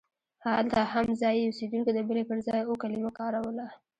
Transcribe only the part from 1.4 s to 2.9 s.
اوسېدونکو د بلې پر ځای اوو